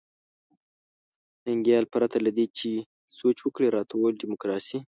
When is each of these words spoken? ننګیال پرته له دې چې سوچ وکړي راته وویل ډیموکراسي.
ننګیال 1.45 1.85
پرته 1.93 2.17
له 2.25 2.31
دې 2.37 2.45
چې 2.57 2.69
سوچ 3.17 3.37
وکړي 3.41 3.67
راته 3.75 3.91
وویل 3.95 4.15
ډیموکراسي. 4.21 4.77